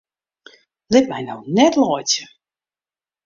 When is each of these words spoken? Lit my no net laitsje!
Lit 0.95 1.05
my 1.11 1.19
no 1.27 1.35
net 1.57 1.73
laitsje! 1.81 2.23